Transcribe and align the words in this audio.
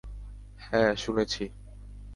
হ্যাঁ, 0.59 0.95
শুনেছি। 0.95 1.43